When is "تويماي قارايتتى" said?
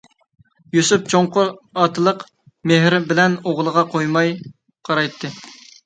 3.95-5.37